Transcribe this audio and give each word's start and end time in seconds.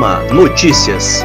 AMA 0.00 0.20
Notícias. 0.32 1.22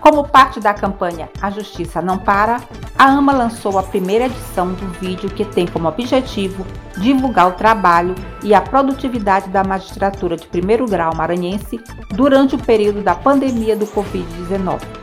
Como 0.00 0.26
parte 0.26 0.58
da 0.58 0.72
campanha 0.72 1.28
A 1.38 1.50
Justiça 1.50 2.00
Não 2.00 2.16
Para, 2.16 2.62
a 2.98 3.04
AMA 3.04 3.34
lançou 3.34 3.78
a 3.78 3.82
primeira 3.82 4.24
edição 4.24 4.72
do 4.72 4.86
vídeo 4.98 5.28
que 5.28 5.44
tem 5.44 5.66
como 5.66 5.86
objetivo 5.86 6.64
divulgar 6.96 7.48
o 7.48 7.52
trabalho 7.52 8.14
e 8.42 8.54
a 8.54 8.60
produtividade 8.62 9.50
da 9.50 9.62
magistratura 9.62 10.34
de 10.34 10.46
primeiro 10.46 10.86
grau 10.86 11.14
maranhense 11.14 11.78
durante 12.08 12.54
o 12.54 12.58
período 12.58 13.02
da 13.02 13.14
pandemia 13.14 13.76
do 13.76 13.86
Covid-19. 13.86 15.01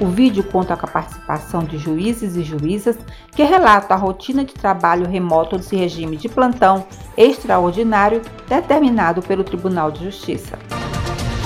O 0.00 0.06
vídeo 0.06 0.42
conta 0.42 0.78
com 0.78 0.86
a 0.86 0.90
participação 0.90 1.62
de 1.62 1.76
juízes 1.76 2.34
e 2.34 2.42
juízas 2.42 2.98
que 3.32 3.42
relatam 3.42 3.94
a 3.94 4.00
rotina 4.00 4.42
de 4.42 4.54
trabalho 4.54 5.06
remoto 5.06 5.58
desse 5.58 5.76
regime 5.76 6.16
de 6.16 6.26
plantão 6.26 6.86
extraordinário 7.18 8.22
determinado 8.48 9.20
pelo 9.20 9.44
Tribunal 9.44 9.90
de 9.90 10.04
Justiça. 10.04 10.58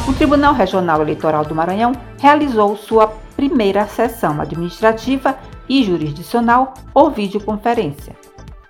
O 0.07 0.13
Tribunal 0.13 0.55
Regional 0.55 1.03
Eleitoral 1.03 1.45
do 1.45 1.53
Maranhão 1.53 1.91
realizou 2.21 2.77
sua 2.77 3.09
primeira 3.35 3.89
sessão 3.89 4.41
administrativa 4.41 5.37
e 5.69 5.83
jurisdicional 5.83 6.75
por 6.93 7.11
videoconferência. 7.11 8.15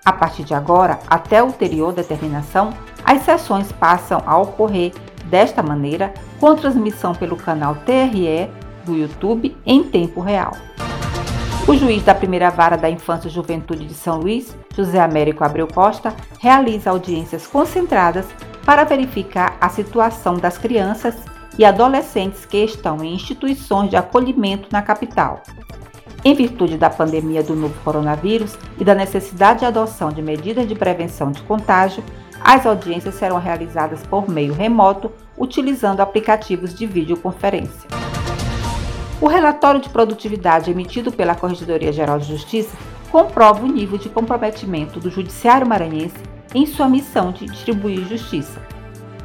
A 0.02 0.12
partir 0.14 0.44
de 0.44 0.54
agora, 0.54 0.98
até 1.08 1.42
ulterior 1.42 1.92
determinação, 1.92 2.72
as 3.04 3.20
sessões 3.20 3.70
passam 3.70 4.22
a 4.24 4.38
ocorrer 4.38 4.94
desta 5.26 5.62
maneira, 5.62 6.14
com 6.40 6.54
transmissão 6.54 7.14
pelo 7.14 7.36
canal 7.36 7.74
TRE 7.84 8.48
do 8.84 8.96
YouTube 8.96 9.56
em 9.64 9.82
tempo 9.82 10.20
real. 10.20 10.52
O 11.66 11.74
juiz 11.74 12.02
da 12.02 12.14
primeira 12.14 12.50
vara 12.50 12.76
da 12.76 12.90
Infância 12.90 13.28
e 13.28 13.30
Juventude 13.30 13.86
de 13.86 13.94
São 13.94 14.18
Luís, 14.18 14.54
José 14.76 15.00
Américo 15.00 15.42
Abreu 15.42 15.66
Costa, 15.66 16.14
realiza 16.38 16.90
audiências 16.90 17.46
concentradas 17.46 18.26
para 18.66 18.84
verificar 18.84 19.56
a 19.60 19.70
situação 19.70 20.36
das 20.36 20.58
crianças 20.58 21.14
e 21.58 21.64
adolescentes 21.64 22.44
que 22.44 22.58
estão 22.58 23.02
em 23.02 23.14
instituições 23.14 23.88
de 23.88 23.96
acolhimento 23.96 24.68
na 24.70 24.82
capital. 24.82 25.42
Em 26.22 26.34
virtude 26.34 26.76
da 26.76 26.90
pandemia 26.90 27.42
do 27.42 27.54
novo 27.54 27.74
coronavírus 27.82 28.58
e 28.78 28.84
da 28.84 28.94
necessidade 28.94 29.60
de 29.60 29.66
adoção 29.66 30.10
de 30.10 30.22
medidas 30.22 30.66
de 30.66 30.74
prevenção 30.74 31.30
de 31.30 31.42
contágio, 31.42 32.02
as 32.42 32.66
audiências 32.66 33.14
serão 33.14 33.38
realizadas 33.38 34.02
por 34.02 34.28
meio 34.28 34.52
remoto, 34.52 35.10
utilizando 35.36 36.00
aplicativos 36.00 36.74
de 36.74 36.86
videoconferência. 36.86 37.93
O 39.24 39.26
relatório 39.26 39.80
de 39.80 39.88
produtividade 39.88 40.70
emitido 40.70 41.10
pela 41.10 41.34
Corregedoria 41.34 41.90
Geral 41.90 42.18
de 42.18 42.28
Justiça 42.28 42.76
comprova 43.10 43.64
o 43.64 43.66
nível 43.66 43.96
de 43.96 44.10
comprometimento 44.10 45.00
do 45.00 45.08
Judiciário 45.08 45.66
Maranhense 45.66 46.18
em 46.54 46.66
sua 46.66 46.90
missão 46.90 47.32
de 47.32 47.46
distribuir 47.46 48.06
justiça. 48.06 48.60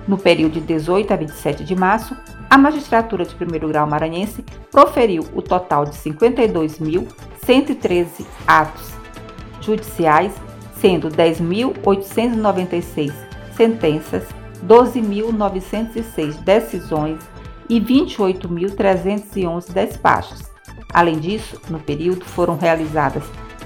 No 0.07 0.17
período 0.17 0.53
de 0.53 0.61
18 0.61 1.11
a 1.11 1.17
27 1.17 1.65
de 1.65 1.75
março, 1.75 2.15
a 2.49 2.57
magistratura 2.57 3.25
de 3.25 3.35
primeiro 3.35 3.67
grau 3.67 3.85
maranhense 3.85 4.41
proferiu 4.71 5.27
o 5.35 5.41
total 5.41 5.83
de 5.83 5.97
52.113 5.97 8.25
atos 8.47 8.93
judiciais, 9.59 10.31
sendo 10.77 11.09
10.896 11.09 13.11
sentenças, 13.53 14.23
12.906 14.65 16.41
decisões 16.41 17.19
e 17.69 17.79
28.311 17.79 19.71
despachos. 19.71 20.41
Além 20.93 21.19
disso, 21.19 21.61
no 21.69 21.79
período 21.79 22.25
foram 22.25 22.57
realizadas 22.57 23.23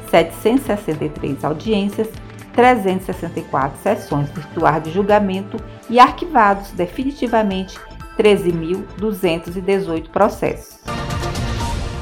763 0.10 1.44
audiências 1.44 2.10
364 2.54 3.80
sessões 3.82 4.30
virtuais 4.30 4.84
de 4.84 4.92
julgamento 4.92 5.58
e 5.90 6.00
arquivados 6.00 6.72
definitivamente 6.72 7.80
13.218 8.18 10.10
processos. 10.10 10.80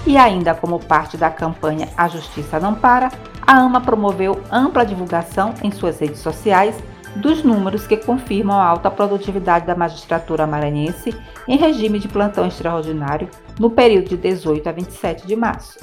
E 0.06 0.18
ainda 0.18 0.54
como 0.54 0.80
parte 0.80 1.16
da 1.16 1.30
campanha 1.30 1.88
A 1.96 2.08
Justiça 2.08 2.60
Não 2.60 2.76
Para, 2.76 3.12
a 3.46 3.60
AMA 3.60 3.82
promoveu 3.82 4.42
ampla 4.52 4.86
divulgação 4.86 5.54
em 5.64 5.72
suas 5.72 6.00
redes 6.00 6.20
sociais 6.20 6.76
dos 7.16 7.44
números 7.44 7.86
que 7.86 7.98
confirmam 7.98 8.58
a 8.58 8.66
alta 8.66 8.90
produtividade 8.90 9.66
da 9.66 9.76
magistratura 9.76 10.48
maranhense 10.48 11.16
em 11.48 11.58
regime 11.58 12.00
de 12.00 12.08
plantão 12.08 12.46
extraordinário 12.46 13.30
no 13.60 13.70
período 13.70 14.10
de 14.10 14.18
18 14.18 14.68
a 14.70 14.72
27 14.72 15.28
de 15.28 15.36
março. 15.36 15.80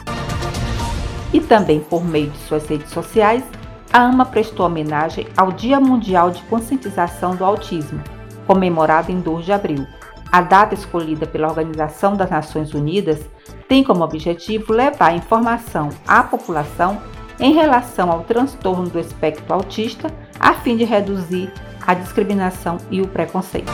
E 1.33 1.41
também 1.41 1.81
por 1.81 2.05
meio 2.05 2.31
de 2.31 2.39
suas 2.39 2.67
redes 2.67 2.91
sociais, 2.91 3.45
a 3.93 4.03
AMA 4.03 4.25
prestou 4.27 4.67
homenagem 4.67 5.27
ao 5.37 5.53
Dia 5.53 5.79
Mundial 5.79 6.31
de 6.31 6.43
Conscientização 6.43 7.35
do 7.37 7.45
Autismo, 7.45 8.03
comemorado 8.47 9.13
em 9.13 9.21
2 9.21 9.45
de 9.45 9.53
abril. 9.53 9.87
A 10.31 10.43
data 10.43 10.75
escolhida 10.75 11.27
pela 11.27 11.49
Organização 11.49 12.15
das 12.15 12.31
Nações 12.31 12.75
Unidas 12.75 13.21
tem 13.67 13.83
como 13.83 14.05
objetivo 14.05 14.73
levar 14.73 15.15
informação 15.15 15.89
à 16.07 16.23
população 16.23 17.01
em 17.41 17.53
relação 17.53 18.11
ao 18.11 18.25
transtorno 18.25 18.89
do 18.89 18.99
espectro 18.99 19.55
autista, 19.55 20.13
a 20.39 20.55
fim 20.55 20.77
de 20.77 20.85
reduzir 20.85 21.53
a 21.87 21.95
discriminação 21.95 22.79
e 22.91 23.01
o 23.01 23.09
preconceito. 23.09 23.73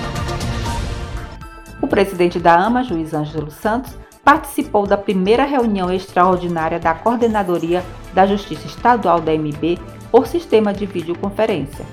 O 1.80 1.86
presidente 1.86 2.38
da 2.38 2.54
AMA, 2.54 2.82
juiz 2.84 3.12
Ângelo 3.12 3.50
Santos, 3.50 3.94
participou 4.24 4.86
da 4.86 4.96
primeira 4.96 5.44
reunião 5.44 5.92
extraordinária 5.92 6.80
da 6.80 6.94
Coordenadoria 6.94 7.84
da 8.14 8.26
Justiça 8.26 8.66
Estadual 8.66 9.20
da 9.20 9.32
MB 9.32 9.78
por 10.10 10.26
sistema 10.26 10.72
de 10.72 10.86
videoconferência. 10.86 11.84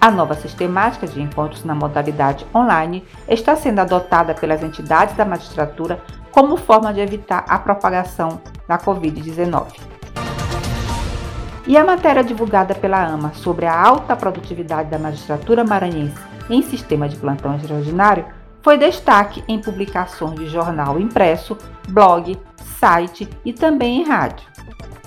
A 0.00 0.10
nova 0.10 0.34
sistemática 0.34 1.06
de 1.06 1.22
encontros 1.22 1.64
na 1.64 1.74
modalidade 1.74 2.46
online 2.54 3.04
está 3.28 3.54
sendo 3.56 3.80
adotada 3.80 4.34
pelas 4.34 4.62
entidades 4.62 5.16
da 5.16 5.24
magistratura 5.24 6.02
como 6.30 6.56
forma 6.56 6.92
de 6.92 7.00
evitar 7.00 7.44
a 7.48 7.58
propagação 7.58 8.40
da 8.68 8.78
Covid-19. 8.78 9.95
E 11.66 11.76
a 11.76 11.84
matéria 11.84 12.22
divulgada 12.22 12.74
pela 12.74 13.04
AMA 13.04 13.32
sobre 13.34 13.66
a 13.66 13.76
alta 13.76 14.14
produtividade 14.14 14.88
da 14.88 14.98
magistratura 14.98 15.64
maranhense 15.64 16.16
em 16.48 16.62
sistema 16.62 17.08
de 17.08 17.16
plantão 17.16 17.56
extraordinário 17.56 18.24
foi 18.62 18.78
destaque 18.78 19.42
em 19.48 19.60
publicações 19.60 20.38
de 20.38 20.46
jornal 20.46 20.98
impresso, 21.00 21.58
blog, 21.88 22.38
site 22.78 23.28
e 23.44 23.52
também 23.52 24.02
em 24.02 24.04
rádio. 24.04 24.46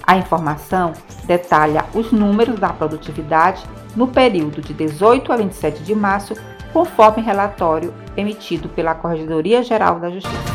A 0.05 0.17
informação 0.17 0.91
detalha 1.25 1.85
os 1.93 2.11
números 2.11 2.59
da 2.59 2.69
produtividade 2.69 3.63
no 3.95 4.07
período 4.07 4.61
de 4.61 4.73
18 4.73 5.31
a 5.31 5.37
27 5.37 5.83
de 5.83 5.95
março, 5.95 6.33
conforme 6.73 7.21
relatório 7.21 7.93
emitido 8.17 8.67
pela 8.69 8.95
Corregedoria 8.95 9.63
Geral 9.63 9.99
da 9.99 10.09
Justiça. 10.09 10.48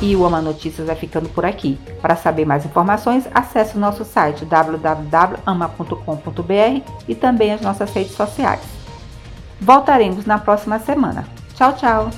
E 0.00 0.14
o 0.14 0.24
Ama 0.24 0.42
Notícias 0.42 0.86
vai 0.86 0.96
ficando 0.96 1.28
por 1.28 1.44
aqui. 1.44 1.78
Para 2.02 2.16
saber 2.16 2.44
mais 2.44 2.64
informações, 2.64 3.26
acesse 3.32 3.76
o 3.76 3.80
nosso 3.80 4.04
site 4.04 4.44
www.ama.com.br 4.44 6.00
e 7.08 7.14
também 7.14 7.52
as 7.52 7.60
nossas 7.60 7.92
redes 7.92 8.12
sociais. 8.12 8.60
Voltaremos 9.60 10.26
na 10.26 10.38
próxima 10.38 10.78
semana. 10.78 11.24
Tchau, 11.54 11.72
tchau! 11.72 12.10